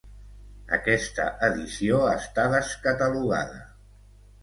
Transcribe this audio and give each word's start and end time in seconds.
Aquesta 0.77 1.27
edició 1.49 2.01
està 2.17 2.49
descatalogada. 2.57 3.65